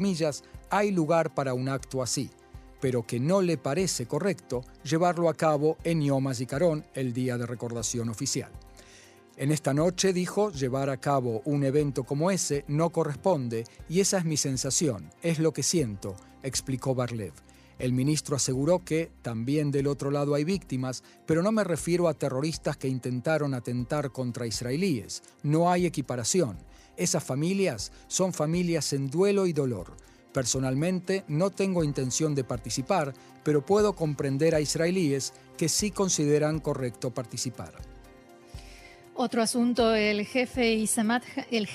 hay 0.69 0.91
lugar 0.91 1.33
para 1.33 1.53
un 1.53 1.69
acto 1.69 2.01
así, 2.01 2.29
pero 2.79 3.05
que 3.05 3.19
no 3.19 3.41
le 3.41 3.57
parece 3.57 4.07
correcto 4.07 4.63
llevarlo 4.83 5.29
a 5.29 5.33
cabo 5.33 5.77
en 5.83 6.01
Yom 6.01 6.27
HaZikaron, 6.27 6.85
el 6.93 7.13
día 7.13 7.37
de 7.37 7.45
recordación 7.45 8.09
oficial. 8.09 8.51
En 9.37 9.51
esta 9.51 9.73
noche, 9.73 10.13
dijo, 10.13 10.51
llevar 10.51 10.89
a 10.89 10.97
cabo 10.97 11.41
un 11.45 11.63
evento 11.63 12.03
como 12.03 12.31
ese 12.31 12.65
no 12.67 12.89
corresponde 12.89 13.63
y 13.87 13.99
esa 14.01 14.17
es 14.17 14.25
mi 14.25 14.37
sensación, 14.37 15.09
es 15.21 15.39
lo 15.39 15.53
que 15.53 15.63
siento, 15.63 16.15
explicó 16.43 16.93
Barlev. 16.93 17.33
El 17.81 17.93
ministro 17.93 18.35
aseguró 18.35 18.85
que 18.85 19.09
también 19.23 19.71
del 19.71 19.87
otro 19.87 20.11
lado 20.11 20.35
hay 20.35 20.43
víctimas, 20.43 21.03
pero 21.25 21.41
no 21.41 21.51
me 21.51 21.63
refiero 21.63 22.07
a 22.07 22.13
terroristas 22.13 22.77
que 22.77 22.87
intentaron 22.87 23.55
atentar 23.55 24.11
contra 24.11 24.45
israelíes. 24.45 25.23
No 25.41 25.71
hay 25.71 25.87
equiparación. 25.87 26.57
Esas 26.97 27.23
familias 27.23 27.91
son 28.07 28.33
familias 28.33 28.93
en 28.93 29.09
duelo 29.09 29.47
y 29.47 29.53
dolor. 29.53 29.95
Personalmente 30.33 31.23
no 31.27 31.49
tengo 31.49 31.83
intención 31.83 32.35
de 32.35 32.43
participar, 32.43 33.13
pero 33.43 33.65
puedo 33.65 33.93
comprender 33.93 34.55
a 34.55 34.61
israelíes 34.61 35.33
que 35.57 35.67
sí 35.67 35.91
consideran 35.91 36.59
correcto 36.59 37.11
participar. 37.11 37.73
Otro 39.13 39.41
asunto, 39.41 39.93
el 39.93 40.25
jefe 40.25 40.73
Isamat, 40.73 41.23
el 41.51 41.67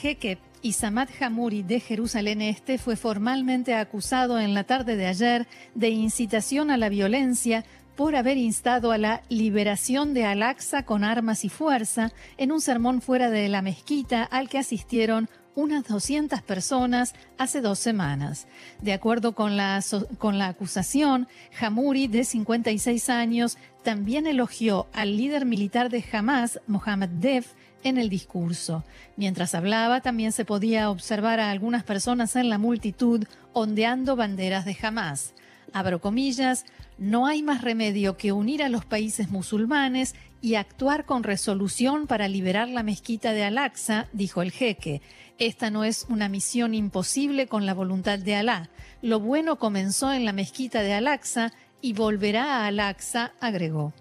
Isamat 0.63 1.11
Hamuri 1.21 1.63
de 1.63 1.81
Jerusalén 1.81 2.41
Este 2.41 2.79
fue 2.79 2.97
formalmente 2.97 3.75
acusado 3.75 4.41
en 4.41 4.55
la 4.55 4.65
tarde 4.65 4.97
de 4.97 5.07
ayer 5.07 5.47
de 5.75 5.91
incitación 5.91 6.71
a 6.71 6.77
la 6.77 6.89
violencia 6.89 7.65
por 7.97 8.15
haber 8.15 8.37
instado 8.37 8.93
a 8.93 8.99
la 8.99 9.23
liberación 9.29 10.15
de 10.15 10.27
Al-Aqsa 10.27 10.85
con 10.85 11.03
armas 11.03 11.45
y 11.45 11.49
fuerza 11.49 12.13
en 12.37 12.53
un 12.53 12.61
sermón 12.61 13.01
fuera 13.01 13.31
de 13.31 13.49
la 13.49 13.63
mezquita 13.63 14.23
al 14.23 14.49
que 14.49 14.59
asistieron 14.59 15.29
unas 15.55 15.85
200 15.85 16.43
personas 16.43 17.15
hace 17.39 17.63
dos 17.63 17.79
semanas. 17.79 18.47
De 18.83 18.93
acuerdo 18.93 19.35
con 19.35 19.57
la, 19.57 19.83
con 20.19 20.39
la 20.39 20.49
acusación, 20.49 21.27
Hamuri, 21.59 22.07
de 22.07 22.25
56 22.25 23.09
años, 23.09 23.57
también 23.83 24.27
elogió 24.27 24.87
al 24.93 25.17
líder 25.17 25.47
militar 25.47 25.89
de 25.89 26.05
Hamas, 26.13 26.61
Mohammed 26.67 27.09
Def, 27.09 27.55
en 27.83 27.99
el 27.99 28.09
discurso. 28.09 28.85
Mientras 29.17 29.55
hablaba, 29.55 30.01
también 30.01 30.33
se 30.33 30.45
podía 30.45 30.91
observar 30.91 31.41
a 31.41 31.51
algunas 31.51 31.85
personas 31.85 32.37
en 32.37 32.49
la 32.51 32.59
multitud 32.59 33.25
ondeando 33.53 34.17
banderas 34.17 34.65
de 34.65 34.77
Hamas. 34.83 35.33
Abro 35.73 36.01
comillas, 36.01 36.65
no 36.99 37.27
hay 37.27 37.43
más 37.43 37.63
remedio 37.63 38.17
que 38.17 38.33
unir 38.33 38.63
a 38.63 38.69
los 38.69 38.85
países 38.85 39.29
musulmanes 39.29 40.15
y 40.41 40.55
actuar 40.55 41.05
con 41.05 41.23
resolución 41.23 42.07
para 42.07 42.29
liberar 42.29 42.69
la 42.69 42.83
mezquita 42.83 43.33
de 43.33 43.45
Al-Aqsa, 43.45 44.09
dijo 44.13 44.43
el 44.43 44.53
jeque. 44.53 45.03
Esta 45.39 45.71
no 45.71 45.85
es 45.85 46.07
una 46.09 46.29
misión 46.29 46.75
imposible 46.75 47.47
con 47.49 47.67
la 47.67 47.75
voluntad 47.75 48.19
de 48.19 48.37
Alá. 48.37 48.71
Lo 49.03 49.21
bueno 49.21 49.59
comenzó 49.59 50.13
en 50.13 50.25
la 50.25 50.33
mezquita 50.33 50.81
de 50.83 50.95
Al-Aqsa 50.95 51.53
y 51.83 51.93
volverá 51.93 52.63
a 52.63 52.67
Al-Aqsa, 52.67 53.33
agregó. 53.41 53.93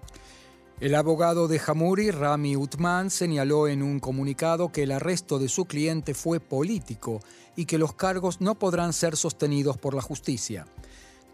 El 0.80 0.96
abogado 0.96 1.48
de 1.48 1.62
Hamuri, 1.66 2.12
Rami 2.12 2.58
Utman, 2.58 3.10
señaló 3.10 3.68
en 3.68 3.82
un 3.82 4.00
comunicado 4.00 4.74
que 4.74 4.84
el 4.84 4.92
arresto 4.92 5.40
de 5.40 5.48
su 5.48 5.66
cliente 5.66 6.14
fue 6.14 6.42
político 6.42 7.22
y 7.56 7.66
que 7.66 7.78
los 7.78 7.94
cargos 7.94 8.42
no 8.42 8.56
podrán 8.56 8.92
ser 8.92 9.16
sostenidos 9.16 9.78
por 9.78 9.96
la 9.96 10.02
justicia. 10.02 10.66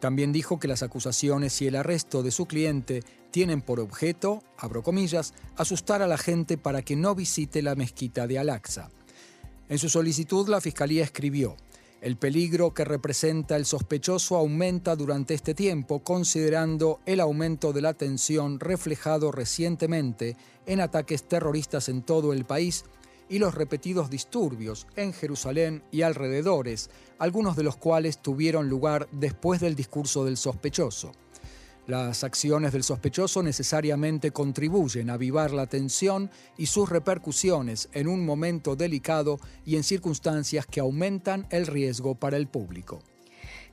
También 0.01 0.33
dijo 0.33 0.59
que 0.59 0.67
las 0.67 0.81
acusaciones 0.81 1.61
y 1.61 1.67
el 1.67 1.75
arresto 1.75 2.23
de 2.23 2.31
su 2.31 2.47
cliente 2.47 3.03
tienen 3.29 3.61
por 3.61 3.79
objeto, 3.79 4.43
abro 4.57 4.81
comillas, 4.81 5.35
asustar 5.55 6.01
a 6.01 6.07
la 6.07 6.17
gente 6.17 6.57
para 6.57 6.81
que 6.81 6.95
no 6.95 7.13
visite 7.13 7.61
la 7.61 7.75
mezquita 7.75 8.25
de 8.25 8.39
Al-Aqsa. 8.39 8.89
En 9.69 9.77
su 9.77 9.89
solicitud, 9.89 10.49
la 10.49 10.59
Fiscalía 10.59 11.03
escribió, 11.03 11.55
el 12.01 12.17
peligro 12.17 12.73
que 12.73 12.83
representa 12.83 13.55
el 13.55 13.65
sospechoso 13.67 14.37
aumenta 14.37 14.95
durante 14.95 15.35
este 15.35 15.53
tiempo, 15.53 15.99
considerando 15.99 16.99
el 17.05 17.19
aumento 17.19 17.71
de 17.71 17.81
la 17.81 17.93
tensión 17.93 18.59
reflejado 18.59 19.31
recientemente 19.31 20.35
en 20.65 20.81
ataques 20.81 21.27
terroristas 21.27 21.89
en 21.89 22.01
todo 22.01 22.33
el 22.33 22.43
país 22.45 22.85
y 23.31 23.39
los 23.39 23.55
repetidos 23.55 24.09
disturbios 24.09 24.85
en 24.97 25.13
Jerusalén 25.13 25.83
y 25.89 26.01
alrededores, 26.01 26.89
algunos 27.17 27.55
de 27.55 27.63
los 27.63 27.77
cuales 27.77 28.21
tuvieron 28.21 28.69
lugar 28.69 29.07
después 29.13 29.61
del 29.61 29.73
discurso 29.73 30.25
del 30.25 30.35
sospechoso. 30.35 31.13
Las 31.87 32.25
acciones 32.25 32.73
del 32.73 32.83
sospechoso 32.83 33.41
necesariamente 33.41 34.31
contribuyen 34.31 35.09
a 35.09 35.13
avivar 35.13 35.51
la 35.51 35.65
tensión 35.65 36.29
y 36.57 36.65
sus 36.65 36.89
repercusiones 36.89 37.89
en 37.93 38.07
un 38.07 38.25
momento 38.25 38.75
delicado 38.75 39.39
y 39.65 39.77
en 39.77 39.83
circunstancias 39.83 40.67
que 40.67 40.81
aumentan 40.81 41.47
el 41.49 41.67
riesgo 41.67 42.15
para 42.15 42.35
el 42.35 42.47
público. 42.47 42.99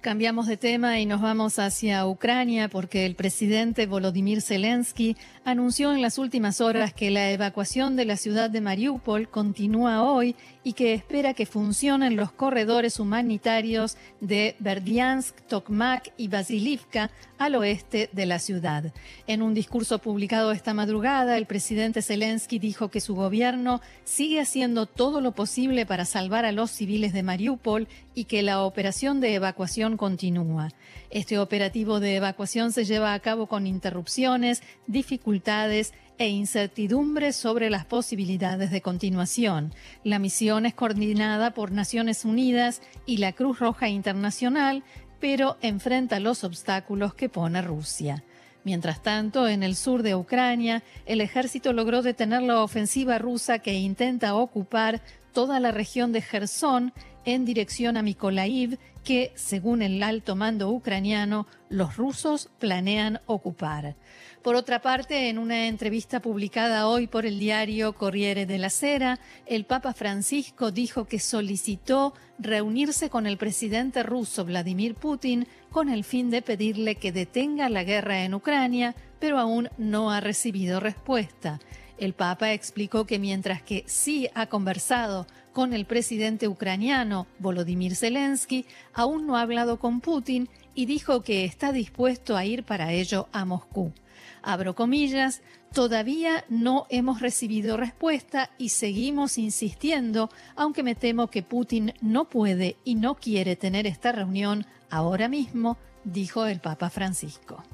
Cambiamos 0.00 0.46
de 0.46 0.56
tema 0.56 1.00
y 1.00 1.06
nos 1.06 1.20
vamos 1.20 1.58
hacia 1.58 2.06
Ucrania 2.06 2.68
porque 2.68 3.04
el 3.04 3.16
presidente 3.16 3.86
Volodymyr 3.86 4.40
Zelensky 4.40 5.16
anunció 5.44 5.92
en 5.92 6.02
las 6.02 6.18
últimas 6.18 6.60
horas 6.60 6.92
que 6.92 7.10
la 7.10 7.32
evacuación 7.32 7.96
de 7.96 8.04
la 8.04 8.16
ciudad 8.16 8.48
de 8.48 8.60
Mariupol 8.60 9.28
continúa 9.28 10.04
hoy 10.04 10.36
y 10.62 10.74
que 10.74 10.94
espera 10.94 11.34
que 11.34 11.46
funcionen 11.46 12.14
los 12.14 12.30
corredores 12.30 13.00
humanitarios 13.00 13.96
de 14.20 14.54
Berdiansk, 14.60 15.34
Tokmak 15.48 16.12
y 16.16 16.28
Basilivka 16.28 17.10
al 17.36 17.56
oeste 17.56 18.08
de 18.12 18.26
la 18.26 18.38
ciudad. 18.38 18.92
En 19.26 19.42
un 19.42 19.52
discurso 19.52 19.98
publicado 19.98 20.52
esta 20.52 20.74
madrugada, 20.74 21.36
el 21.36 21.46
presidente 21.46 22.02
Zelensky 22.02 22.60
dijo 22.60 22.88
que 22.88 23.00
su 23.00 23.16
gobierno 23.16 23.80
sigue 24.04 24.40
haciendo 24.40 24.86
todo 24.86 25.20
lo 25.20 25.32
posible 25.32 25.86
para 25.86 26.04
salvar 26.04 26.44
a 26.44 26.52
los 26.52 26.70
civiles 26.70 27.12
de 27.12 27.22
Mariupol 27.24 27.88
y 28.14 28.24
que 28.24 28.42
la 28.42 28.62
operación 28.62 29.20
de 29.20 29.34
evacuación 29.34 29.87
continúa. 29.96 30.68
Este 31.10 31.38
operativo 31.38 32.00
de 32.00 32.16
evacuación 32.16 32.72
se 32.72 32.84
lleva 32.84 33.14
a 33.14 33.20
cabo 33.20 33.46
con 33.46 33.66
interrupciones, 33.66 34.62
dificultades 34.86 35.94
e 36.18 36.28
incertidumbres 36.28 37.36
sobre 37.36 37.70
las 37.70 37.84
posibilidades 37.84 38.70
de 38.70 38.82
continuación. 38.82 39.72
La 40.04 40.18
misión 40.18 40.66
es 40.66 40.74
coordinada 40.74 41.54
por 41.54 41.70
Naciones 41.70 42.24
Unidas 42.24 42.82
y 43.06 43.18
la 43.18 43.32
Cruz 43.32 43.60
Roja 43.60 43.88
Internacional, 43.88 44.82
pero 45.20 45.56
enfrenta 45.62 46.20
los 46.20 46.44
obstáculos 46.44 47.14
que 47.14 47.28
pone 47.28 47.62
Rusia. 47.62 48.24
Mientras 48.64 49.02
tanto, 49.02 49.48
en 49.48 49.62
el 49.62 49.76
sur 49.76 50.02
de 50.02 50.14
Ucrania, 50.14 50.82
el 51.06 51.20
ejército 51.20 51.72
logró 51.72 52.02
detener 52.02 52.42
la 52.42 52.60
ofensiva 52.60 53.18
rusa 53.18 53.60
que 53.60 53.74
intenta 53.74 54.34
ocupar 54.34 55.00
toda 55.32 55.60
la 55.60 55.70
región 55.70 56.12
de 56.12 56.20
Gerson 56.20 56.92
en 57.24 57.44
dirección 57.44 57.96
a 57.96 58.02
Mykolaiv, 58.02 58.78
que, 59.08 59.32
según 59.36 59.80
el 59.80 60.02
alto 60.02 60.36
mando 60.36 60.68
ucraniano, 60.70 61.46
los 61.70 61.96
rusos 61.96 62.50
planean 62.58 63.22
ocupar. 63.24 63.96
Por 64.42 64.54
otra 64.54 64.82
parte, 64.82 65.30
en 65.30 65.38
una 65.38 65.66
entrevista 65.66 66.20
publicada 66.20 66.86
hoy 66.86 67.06
por 67.06 67.24
el 67.24 67.38
diario 67.38 67.94
Corriere 67.94 68.44
della 68.44 68.68
Sera, 68.68 69.18
el 69.46 69.64
Papa 69.64 69.94
Francisco 69.94 70.72
dijo 70.72 71.06
que 71.06 71.20
solicitó 71.20 72.12
reunirse 72.38 73.08
con 73.08 73.26
el 73.26 73.38
presidente 73.38 74.02
ruso 74.02 74.44
Vladimir 74.44 74.94
Putin 74.94 75.48
con 75.70 75.88
el 75.88 76.04
fin 76.04 76.28
de 76.28 76.42
pedirle 76.42 76.96
que 76.96 77.10
detenga 77.10 77.70
la 77.70 77.84
guerra 77.84 78.24
en 78.24 78.34
Ucrania, 78.34 78.94
pero 79.20 79.38
aún 79.38 79.70
no 79.78 80.10
ha 80.10 80.20
recibido 80.20 80.80
respuesta. 80.80 81.60
El 81.96 82.12
Papa 82.12 82.52
explicó 82.52 83.06
que 83.06 83.18
mientras 83.18 83.62
que 83.62 83.84
sí 83.86 84.28
ha 84.34 84.48
conversado 84.48 85.26
con 85.58 85.72
el 85.72 85.86
presidente 85.86 86.46
ucraniano 86.46 87.26
Volodymyr 87.40 87.96
Zelensky, 87.96 88.64
aún 88.94 89.26
no 89.26 89.36
ha 89.36 89.40
hablado 89.40 89.80
con 89.80 90.00
Putin 90.00 90.48
y 90.76 90.86
dijo 90.86 91.22
que 91.22 91.44
está 91.44 91.72
dispuesto 91.72 92.36
a 92.36 92.44
ir 92.44 92.62
para 92.62 92.92
ello 92.92 93.26
a 93.32 93.44
Moscú. 93.44 93.92
Abro 94.40 94.76
comillas, 94.76 95.42
todavía 95.72 96.44
no 96.48 96.86
hemos 96.90 97.20
recibido 97.20 97.76
respuesta 97.76 98.50
y 98.56 98.68
seguimos 98.68 99.36
insistiendo, 99.36 100.30
aunque 100.54 100.84
me 100.84 100.94
temo 100.94 101.26
que 101.26 101.42
Putin 101.42 101.92
no 102.00 102.28
puede 102.28 102.76
y 102.84 102.94
no 102.94 103.16
quiere 103.16 103.56
tener 103.56 103.88
esta 103.88 104.12
reunión 104.12 104.64
ahora 104.90 105.28
mismo, 105.28 105.76
dijo 106.04 106.46
el 106.46 106.60
Papa 106.60 106.88
Francisco. 106.88 107.64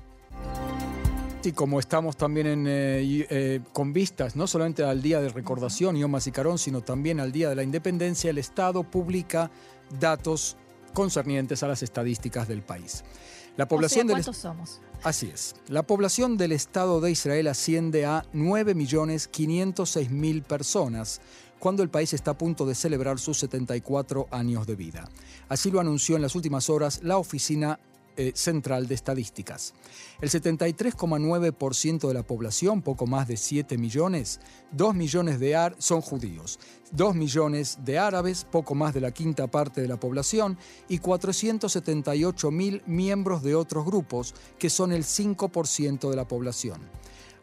Y 1.46 1.52
como 1.52 1.78
estamos 1.78 2.16
también 2.16 2.46
en, 2.46 2.66
eh, 2.66 3.26
eh, 3.28 3.60
con 3.72 3.92
vistas 3.92 4.34
no 4.36 4.46
solamente 4.46 4.82
al 4.82 5.02
Día 5.02 5.20
de 5.20 5.28
Recordación, 5.28 5.94
Yom 5.96 6.14
Carón, 6.32 6.56
sino 6.58 6.80
también 6.80 7.20
al 7.20 7.32
Día 7.32 7.50
de 7.50 7.54
la 7.54 7.62
Independencia, 7.62 8.30
el 8.30 8.38
Estado 8.38 8.82
publica 8.82 9.50
datos 10.00 10.56
concernientes 10.94 11.62
a 11.62 11.68
las 11.68 11.82
estadísticas 11.82 12.48
del 12.48 12.62
país. 12.62 13.04
La 13.56 13.68
población 13.68 14.08
¿Cuántos 14.08 14.36
somos? 14.36 14.80
Así 15.02 15.30
es. 15.32 15.54
La 15.68 15.82
población 15.82 16.36
del 16.38 16.52
Estado 16.52 17.00
de 17.00 17.10
Israel 17.10 17.48
asciende 17.48 18.06
a 18.06 18.24
9.506.000 18.32 20.42
personas, 20.42 21.20
cuando 21.58 21.82
el 21.82 21.90
país 21.90 22.14
está 22.14 22.30
a 22.32 22.38
punto 22.38 22.66
de 22.66 22.74
celebrar 22.74 23.18
sus 23.18 23.38
74 23.38 24.28
años 24.30 24.66
de 24.66 24.76
vida. 24.76 25.08
Así 25.48 25.70
lo 25.70 25.80
anunció 25.80 26.16
en 26.16 26.22
las 26.22 26.34
últimas 26.34 26.70
horas 26.70 27.00
la 27.02 27.18
Oficina 27.18 27.78
eh, 28.16 28.32
Central 28.34 28.86
de 28.86 28.94
Estadísticas. 28.94 29.74
El 30.20 30.30
73,9% 30.30 32.08
de 32.08 32.14
la 32.14 32.22
población, 32.22 32.82
poco 32.82 33.06
más 33.06 33.28
de 33.28 33.36
7 33.36 33.78
millones, 33.78 34.40
2 34.72 34.94
millones 34.94 35.40
de 35.40 35.56
ar 35.56 35.74
son 35.78 36.00
judíos, 36.00 36.58
2 36.92 37.14
millones 37.14 37.78
de 37.84 37.98
árabes, 37.98 38.44
poco 38.44 38.74
más 38.74 38.94
de 38.94 39.00
la 39.00 39.12
quinta 39.12 39.46
parte 39.46 39.80
de 39.80 39.88
la 39.88 39.98
población, 39.98 40.58
y 40.88 40.98
478 40.98 42.50
mil 42.50 42.82
miembros 42.86 43.42
de 43.42 43.54
otros 43.54 43.84
grupos, 43.84 44.34
que 44.58 44.70
son 44.70 44.92
el 44.92 45.04
5% 45.04 46.10
de 46.10 46.16
la 46.16 46.28
población. 46.28 46.80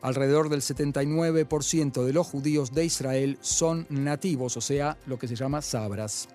Alrededor 0.01 0.49
del 0.49 0.61
79% 0.61 2.03
de 2.03 2.13
los 2.13 2.25
judíos 2.25 2.73
de 2.73 2.85
Israel 2.85 3.37
son 3.41 3.85
nativos, 3.89 4.57
o 4.57 4.61
sea, 4.61 4.97
lo 5.05 5.19
que 5.19 5.27
se 5.27 5.35
llama 5.35 5.61
sabras. 5.61 6.27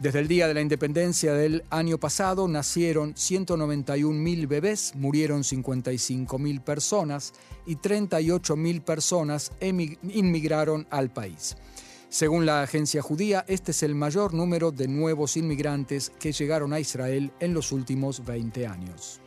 Desde 0.00 0.18
el 0.18 0.28
día 0.28 0.46
de 0.46 0.54
la 0.54 0.60
independencia 0.60 1.32
del 1.32 1.64
año 1.70 1.98
pasado 1.98 2.46
nacieron 2.48 3.14
191.000 3.14 4.46
bebés, 4.46 4.92
murieron 4.94 5.42
55.000 5.42 6.60
personas 6.60 7.32
y 7.64 7.76
38.000 7.76 8.82
personas 8.82 9.52
inmigraron 9.60 10.86
al 10.90 11.10
país. 11.10 11.56
Según 12.08 12.46
la 12.46 12.62
agencia 12.62 13.02
judía, 13.02 13.44
este 13.48 13.72
es 13.72 13.82
el 13.82 13.94
mayor 13.94 14.32
número 14.32 14.70
de 14.70 14.86
nuevos 14.86 15.36
inmigrantes 15.36 16.12
que 16.20 16.32
llegaron 16.32 16.72
a 16.72 16.80
Israel 16.80 17.32
en 17.40 17.54
los 17.54 17.72
últimos 17.72 18.24
20 18.24 18.66
años. 18.66 19.20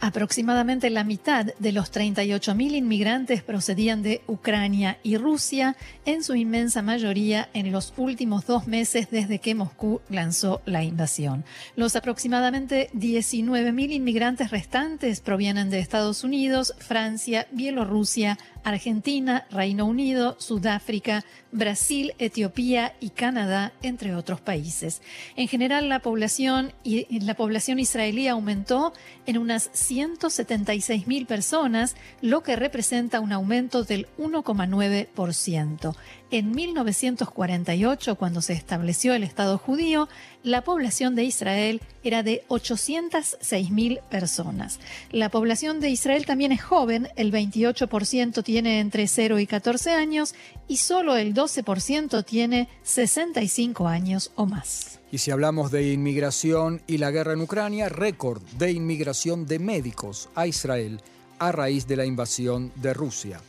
Aproximadamente 0.00 0.90
la 0.90 1.04
mitad 1.04 1.46
de 1.58 1.72
los 1.72 1.90
38.000 1.90 2.76
inmigrantes 2.76 3.42
procedían 3.42 4.02
de 4.02 4.20
Ucrania 4.26 4.98
y 5.02 5.16
Rusia, 5.16 5.74
en 6.04 6.22
su 6.22 6.34
inmensa 6.34 6.82
mayoría 6.82 7.48
en 7.54 7.72
los 7.72 7.94
últimos 7.96 8.46
dos 8.46 8.66
meses 8.66 9.08
desde 9.10 9.38
que 9.38 9.54
Moscú 9.54 10.02
lanzó 10.10 10.60
la 10.66 10.84
invasión. 10.84 11.44
Los 11.76 11.96
aproximadamente 11.96 12.90
19.000 12.92 13.92
inmigrantes 13.92 14.50
restantes 14.50 15.20
provienen 15.20 15.70
de 15.70 15.78
Estados 15.78 16.24
Unidos, 16.24 16.74
Francia, 16.78 17.46
Bielorrusia, 17.50 18.38
Argentina, 18.66 19.46
Reino 19.48 19.86
Unido, 19.86 20.34
Sudáfrica, 20.40 21.24
Brasil, 21.52 22.14
Etiopía 22.18 22.96
y 22.98 23.10
Canadá, 23.10 23.72
entre 23.80 24.16
otros 24.16 24.40
países. 24.40 25.02
En 25.36 25.46
general, 25.46 25.88
la 25.88 26.00
población, 26.00 26.72
la 26.84 27.34
población 27.34 27.78
israelí 27.78 28.26
aumentó 28.26 28.92
en 29.24 29.38
unas 29.38 29.70
176 29.72 31.06
mil 31.06 31.26
personas, 31.26 31.94
lo 32.20 32.42
que 32.42 32.56
representa 32.56 33.20
un 33.20 33.30
aumento 33.30 33.84
del 33.84 34.08
1,9%. 34.18 35.94
En 36.32 36.50
1948, 36.50 38.16
cuando 38.16 38.42
se 38.42 38.52
estableció 38.52 39.14
el 39.14 39.22
Estado 39.22 39.58
judío, 39.58 40.08
la 40.42 40.62
población 40.62 41.14
de 41.14 41.22
Israel 41.22 41.80
era 42.02 42.24
de 42.24 42.42
806.000 42.48 44.00
personas. 44.02 44.80
La 45.12 45.28
población 45.28 45.78
de 45.78 45.90
Israel 45.90 46.26
también 46.26 46.50
es 46.50 46.62
joven, 46.62 47.08
el 47.14 47.32
28% 47.32 48.42
tiene 48.42 48.55
entre 48.64 49.06
0 49.08 49.38
y 49.38 49.46
14 49.46 49.90
años 49.90 50.34
y 50.66 50.78
solo 50.78 51.16
el 51.16 51.34
12% 51.34 52.24
tiene 52.24 52.68
65 52.84 53.86
años 53.86 54.30
o 54.36 54.46
más. 54.46 55.00
Y 55.12 55.18
si 55.18 55.30
hablamos 55.30 55.70
de 55.70 55.92
inmigración 55.92 56.80
y 56.86 56.98
la 56.98 57.10
guerra 57.10 57.34
en 57.34 57.42
Ucrania, 57.42 57.88
récord 57.88 58.40
de 58.58 58.72
inmigración 58.72 59.46
de 59.46 59.58
médicos 59.58 60.30
a 60.34 60.46
Israel 60.46 61.00
a 61.38 61.52
raíz 61.52 61.86
de 61.86 61.96
la 61.96 62.06
invasión 62.06 62.72
de 62.76 62.94
Rusia. 62.94 63.40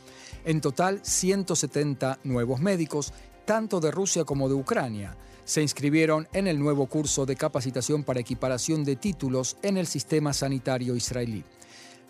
En 0.44 0.60
total, 0.60 1.00
170 1.02 2.18
nuevos 2.24 2.60
médicos, 2.60 3.12
tanto 3.44 3.80
de 3.80 3.90
Rusia 3.90 4.24
como 4.24 4.48
de 4.48 4.54
Ucrania, 4.54 5.16
se 5.44 5.62
inscribieron 5.62 6.28
en 6.34 6.46
el 6.46 6.58
nuevo 6.58 6.86
curso 6.86 7.24
de 7.24 7.34
capacitación 7.34 8.04
para 8.04 8.20
equiparación 8.20 8.84
de 8.84 8.96
títulos 8.96 9.56
en 9.62 9.78
el 9.78 9.86
sistema 9.86 10.34
sanitario 10.34 10.94
israelí. 10.94 11.42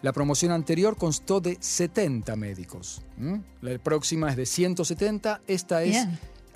La 0.03 0.13
promoción 0.13 0.53
anterior 0.53 0.97
constó 0.97 1.41
de 1.41 1.57
70 1.61 2.37
médicos. 2.37 3.03
La 3.61 3.79
próxima 3.79 4.31
es 4.31 4.37
de 4.37 4.47
170, 4.47 5.43
esta 5.47 5.83
es 5.83 6.07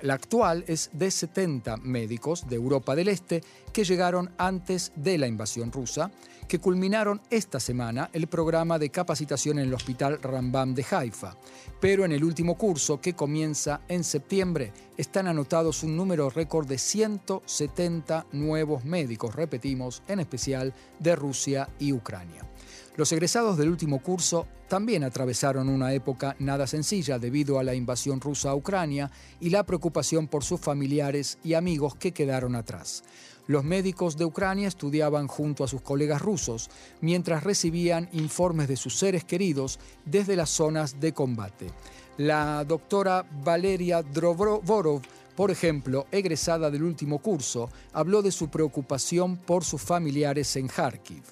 la 0.03 0.15
actual 0.15 0.65
es 0.67 0.89
de 0.91 1.09
70 1.09 1.77
médicos 1.77 2.45
de 2.49 2.57
Europa 2.57 2.93
del 2.93 3.07
Este 3.07 3.41
que 3.71 3.85
llegaron 3.85 4.31
antes 4.37 4.91
de 4.97 5.17
la 5.17 5.27
invasión 5.27 5.71
rusa, 5.71 6.11
que 6.45 6.59
culminaron 6.59 7.21
esta 7.29 7.61
semana 7.61 8.09
el 8.11 8.27
programa 8.27 8.77
de 8.77 8.89
capacitación 8.89 9.59
en 9.59 9.67
el 9.67 9.73
Hospital 9.73 10.21
Rambam 10.21 10.75
de 10.75 10.85
Haifa. 10.91 11.37
Pero 11.79 12.03
en 12.03 12.11
el 12.11 12.25
último 12.25 12.57
curso, 12.57 12.99
que 12.99 13.13
comienza 13.13 13.79
en 13.87 14.03
septiembre, 14.03 14.73
están 14.97 15.27
anotados 15.27 15.83
un 15.83 15.95
número 15.95 16.29
récord 16.29 16.67
de 16.67 16.77
170 16.77 18.25
nuevos 18.33 18.83
médicos, 18.83 19.33
repetimos, 19.33 20.03
en 20.09 20.19
especial 20.19 20.73
de 20.99 21.15
Rusia 21.15 21.69
y 21.79 21.93
Ucrania. 21.93 22.52
Los 22.95 23.11
egresados 23.11 23.57
del 23.57 23.69
último 23.69 24.03
curso 24.03 24.45
también 24.67 25.03
atravesaron 25.03 25.67
una 25.67 25.93
época 25.93 26.35
nada 26.37 26.67
sencilla 26.67 27.17
debido 27.17 27.57
a 27.57 27.63
la 27.63 27.73
invasión 27.73 28.21
rusa 28.21 28.51
a 28.51 28.55
Ucrania 28.55 29.09
y 29.39 29.49
la 29.49 29.63
preocupación 29.63 30.27
por 30.27 30.43
sus 30.43 30.59
familiares 30.59 31.39
y 31.43 31.55
amigos 31.55 31.95
que 31.95 32.11
quedaron 32.11 32.55
atrás. 32.55 33.03
Los 33.47 33.63
médicos 33.63 34.15
de 34.15 34.25
Ucrania 34.25 34.67
estudiaban 34.67 35.27
junto 35.27 35.63
a 35.63 35.67
sus 35.67 35.81
colegas 35.81 36.21
rusos 36.21 36.69
mientras 37.01 37.43
recibían 37.43 38.09
informes 38.13 38.67
de 38.67 38.77
sus 38.77 38.95
seres 38.95 39.23
queridos 39.23 39.79
desde 40.05 40.35
las 40.35 40.51
zonas 40.51 40.99
de 40.99 41.13
combate. 41.13 41.71
La 42.17 42.63
doctora 42.63 43.25
Valeria 43.43 44.03
Drovorov 44.03 45.01
por 45.35 45.49
ejemplo, 45.49 46.05
egresada 46.11 46.69
del 46.69 46.83
último 46.83 47.17
curso, 47.17 47.69
habló 47.91 48.21
de 48.21 48.31
su 48.31 48.49
preocupación 48.49 49.37
por 49.37 49.63
sus 49.63 49.81
familiares 49.81 50.55
en 50.57 50.67
Kharkiv. 50.67 51.23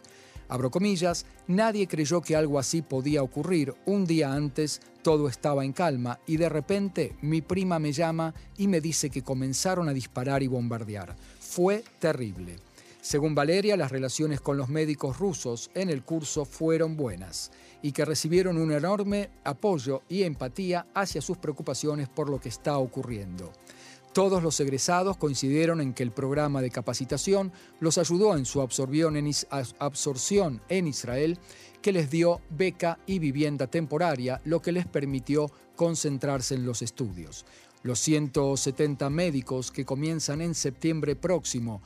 Abro 0.52 0.70
comillas, 0.70 1.26
nadie 1.48 1.88
creyó 1.88 2.20
que 2.20 2.36
algo 2.36 2.60
así 2.60 2.82
podía 2.82 3.24
ocurrir. 3.24 3.74
Un 3.86 4.06
día 4.06 4.34
antes 4.34 4.82
todo 5.02 5.30
estaba 5.30 5.64
en 5.64 5.72
calma 5.72 6.20
y 6.28 6.36
de 6.36 6.50
repente 6.50 7.16
mi 7.22 7.42
prima 7.42 7.80
me 7.80 7.94
llama 7.94 8.34
y 8.58 8.68
me 8.68 8.82
dice 8.82 9.10
que 9.10 9.22
comenzaron 9.22 9.88
a 9.88 9.94
disparar 9.94 10.44
y 10.44 10.48
bombardear. 10.48 11.16
Fue 11.40 11.86
terrible. 12.00 12.58
Según 13.00 13.34
Valeria, 13.34 13.78
las 13.78 13.92
relaciones 13.92 14.42
con 14.42 14.58
los 14.58 14.68
médicos 14.68 15.20
rusos 15.20 15.72
en 15.74 15.90
el 15.90 16.04
curso 16.04 16.44
fueron 16.44 16.98
buenas 16.98 17.50
y 17.82 17.94
que 17.94 18.04
recibieron 18.04 18.58
un 18.58 18.74
enorme 18.74 19.30
apoyo 19.46 20.02
y 20.10 20.24
empatía 20.24 20.86
hacia 20.94 21.22
sus 21.22 21.38
preocupaciones 21.38 22.10
por 22.10 22.30
lo 22.30 22.42
que 22.42 22.50
está 22.50 22.78
ocurriendo. 22.78 23.54
Todos 24.14 24.44
los 24.44 24.60
egresados 24.60 25.16
coincidieron 25.16 25.80
en 25.80 25.94
que 25.94 26.04
el 26.04 26.12
programa 26.12 26.62
de 26.62 26.70
capacitación 26.70 27.54
los 27.80 27.98
ayudó 27.98 28.36
en 28.36 28.44
su 28.44 28.60
absorción 28.62 29.16
en, 30.68 30.88
Israel, 30.88 31.40
que 31.82 31.94
les 31.94 32.10
dio 32.10 32.42
beca 32.50 33.00
y 33.06 33.20
vivienda 33.20 33.68
temporaria, 33.68 34.42
lo 34.44 34.62
que 34.62 34.74
les 34.74 34.86
permitió 34.86 35.50
concentrarse 35.78 36.56
en 36.56 36.66
los 36.66 36.82
estudios. 36.82 37.46
Los 37.84 38.00
170 38.00 39.10
médicos 39.10 39.72
que 39.72 39.86
comienzan 39.86 40.42
en 40.42 40.56
septiembre 40.56 41.16
próximo 41.16 41.82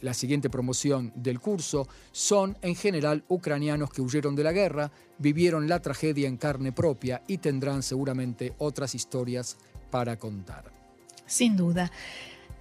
la 0.00 0.14
siguiente 0.14 0.50
promoción 0.50 1.12
del 1.16 1.40
curso 1.40 1.88
son 2.12 2.56
en 2.62 2.76
general 2.76 3.24
ucranianos 3.26 3.90
que 3.90 4.02
huyeron 4.02 4.36
de 4.36 4.44
la 4.44 4.52
guerra, 4.52 4.92
vivieron 5.18 5.68
la 5.68 5.82
tragedia 5.82 6.28
en 6.28 6.36
carne 6.36 6.70
propia 6.70 7.24
y 7.26 7.38
tendrán 7.38 7.82
seguramente 7.82 8.54
otras 8.58 8.94
historias 8.94 9.58
para 9.90 10.16
contar 10.16 10.79
sin 11.30 11.56
duda. 11.56 11.90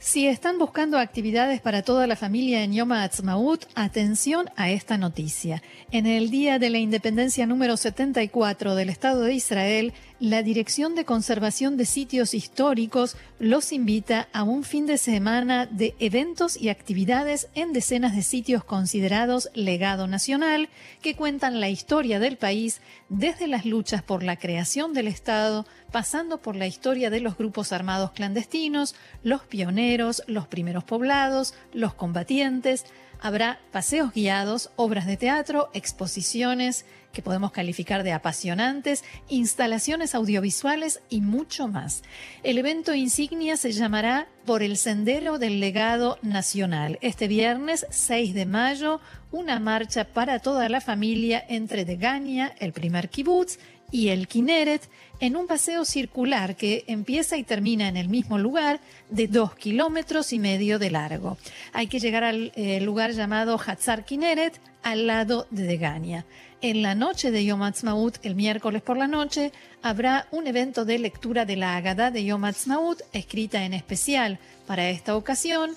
Si 0.02 0.28
están 0.28 0.58
buscando 0.60 0.98
actividades 0.98 1.60
para 1.60 1.82
toda 1.82 2.08
la 2.08 2.16
familia 2.16 2.64
en 2.64 2.72
Yom 2.72 2.94
Ha'atzmaut, 2.94 3.66
atención 3.76 4.50
a 4.56 4.70
esta 4.70 4.98
noticia. 4.98 5.62
En 5.92 6.06
el 6.06 6.30
Día 6.30 6.58
de 6.58 6.70
la 6.70 6.78
Independencia 6.78 7.46
número 7.46 7.76
74 7.76 8.76
del 8.76 8.90
Estado 8.90 9.24
de 9.24 9.34
Israel, 9.34 9.94
la 10.20 10.44
Dirección 10.44 10.96
de 10.96 11.06
Conservación 11.06 11.78
de 11.78 11.86
Sitios 11.86 12.34
Históricos 12.34 13.16
los 13.40 13.72
invita 13.72 14.28
a 14.34 14.44
un 14.44 14.64
fin 14.64 14.86
de 14.86 14.98
semana 14.98 15.66
de 15.66 15.96
eventos 16.00 16.58
y 16.58 16.68
actividades 16.68 17.48
en 17.56 17.72
decenas 17.72 18.14
de 18.16 18.24
sitios 18.24 18.66
considerados 18.66 19.50
legado 19.54 20.08
nacional 20.08 20.68
que 21.02 21.16
cuentan 21.16 21.62
la 21.62 21.70
historia 21.70 22.20
del 22.20 22.38
país 22.38 22.82
desde 23.08 23.48
las 23.48 23.66
luchas 23.66 24.04
por 24.04 24.22
la 24.22 24.36
creación 24.36 24.94
del 24.94 25.08
Estado, 25.08 25.66
pasando 25.90 26.40
por 26.40 26.58
la 26.58 26.68
historia 26.68 27.10
de 27.10 27.22
los 27.22 27.38
grupos 27.38 27.72
armados 27.72 28.12
clandestinos, 28.12 28.96
los 29.24 29.44
pioneros, 29.44 30.22
los 30.28 30.48
primeros 30.48 30.84
poblados, 30.84 31.54
los 31.72 31.94
combatientes, 31.94 32.86
Habrá 33.22 33.60
paseos 33.72 34.14
guiados, 34.14 34.72
obras 34.78 35.06
de 35.06 35.18
teatro, 35.18 35.70
exposiciones 35.74 36.86
que 37.12 37.22
podemos 37.22 37.52
calificar 37.52 38.04
de 38.04 38.14
apasionantes, 38.14 39.04
instalaciones 39.28 40.16
audiovisuales 40.16 41.02
y 41.10 41.20
mucho 41.20 41.68
más. 41.68 42.04
El 42.44 42.58
evento 42.58 42.94
insignia 42.94 43.58
se 43.58 43.74
llamará 43.74 44.30
Por 44.46 44.64
el 44.64 44.78
Sendero 44.78 45.38
del 45.38 45.60
Legado 45.60 46.18
Nacional. 46.22 46.98
Este 47.02 47.28
viernes 47.28 47.86
6 47.90 48.34
de 48.34 48.46
mayo, 48.46 49.02
una 49.32 49.60
marcha 49.60 50.06
para 50.06 50.40
toda 50.40 50.70
la 50.70 50.80
familia 50.80 51.44
entre 51.50 51.84
Degania, 51.84 52.56
el 52.60 52.72
primer 52.72 53.10
kibutz, 53.10 53.60
y 53.92 54.10
el 54.10 54.28
Kineret 54.28 54.90
en 55.20 55.36
un 55.36 55.48
paseo 55.48 55.84
circular 55.86 56.56
que 56.56 56.86
empieza 56.88 57.38
y 57.38 57.44
termina 57.44 57.88
en 57.88 57.98
el 57.98 58.10
mismo 58.10 58.38
lugar 58.38 58.80
de 59.10 59.28
dos 59.28 59.56
kilómetros 59.56 60.32
y 60.34 60.40
medio 60.40 60.80
de 60.80 60.92
largo. 60.92 61.38
Hay 61.74 61.88
que 61.88 62.00
llegar 62.00 62.24
al 62.24 62.52
eh, 62.56 62.80
lugar 62.80 63.12
llamado 63.12 63.60
Hatzar 63.60 64.06
Kineret 64.06 64.60
al 64.82 65.08
lado 65.08 65.48
de 65.50 65.64
Degania. 65.64 66.26
En 66.62 66.82
la 66.82 66.94
noche 66.94 67.32
de 67.32 67.46
Yom 67.46 67.64
Ha'atzmaut, 67.64 68.18
el 68.24 68.36
miércoles 68.36 68.82
por 68.82 68.98
la 68.98 69.08
noche, 69.08 69.54
habrá 69.82 70.28
un 70.32 70.46
evento 70.46 70.84
de 70.84 71.00
lectura 71.00 71.46
de 71.46 71.56
la 71.56 71.78
Agada 71.78 72.12
de 72.12 72.26
Yom 72.26 72.44
Ha'atzmaut, 72.44 73.02
escrita 73.14 73.64
en 73.64 73.74
especial 73.74 74.40
para 74.68 74.90
esta 74.90 75.16
ocasión, 75.16 75.72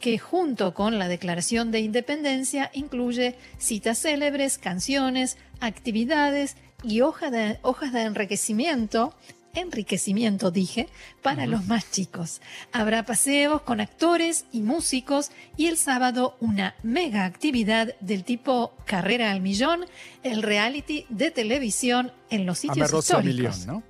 que 0.00 0.18
junto 0.18 0.72
con 0.72 0.98
la 0.98 1.08
Declaración 1.08 1.70
de 1.70 1.80
Independencia 1.80 2.70
incluye 2.72 3.34
citas 3.58 3.98
célebres, 3.98 4.56
canciones, 4.56 5.36
actividades 5.60 6.56
y 6.84 7.00
hoja 7.00 7.30
de, 7.30 7.58
hojas 7.62 7.92
de 7.92 8.02
enriquecimiento 8.02 9.14
enriquecimiento, 9.54 10.50
dije, 10.50 10.88
para 11.22 11.46
los 11.46 11.66
más 11.66 11.90
chicos. 11.90 12.40
Habrá 12.72 13.04
paseos 13.04 13.62
con 13.62 13.80
actores 13.80 14.44
y 14.52 14.60
músicos 14.60 15.30
y 15.56 15.66
el 15.66 15.76
sábado 15.76 16.36
una 16.40 16.74
mega 16.82 17.24
actividad 17.24 17.94
del 18.00 18.24
tipo 18.24 18.74
Carrera 18.84 19.32
al 19.32 19.40
Millón, 19.40 19.86
el 20.22 20.42
reality 20.42 21.06
de 21.08 21.30
televisión 21.30 22.12
en 22.30 22.46
los 22.46 22.58
sitios 22.58 22.92
históricos. 22.92 23.66
¿no? 23.66 23.82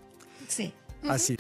Sí. 0.49 0.73
Así. 1.09 1.37